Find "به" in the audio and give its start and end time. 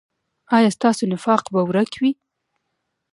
1.53-1.59